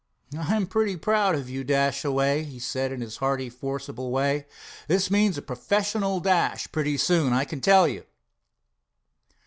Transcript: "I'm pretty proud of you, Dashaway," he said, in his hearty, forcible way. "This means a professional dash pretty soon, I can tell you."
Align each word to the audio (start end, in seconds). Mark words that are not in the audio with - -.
"I'm 0.35 0.65
pretty 0.65 0.97
proud 0.97 1.35
of 1.35 1.47
you, 1.47 1.63
Dashaway," 1.63 2.41
he 2.45 2.57
said, 2.57 2.91
in 2.91 3.01
his 3.01 3.17
hearty, 3.17 3.51
forcible 3.51 4.09
way. 4.09 4.47
"This 4.87 5.11
means 5.11 5.37
a 5.37 5.43
professional 5.43 6.19
dash 6.19 6.65
pretty 6.71 6.97
soon, 6.97 7.33
I 7.33 7.45
can 7.45 7.61
tell 7.61 7.87
you." 7.87 8.05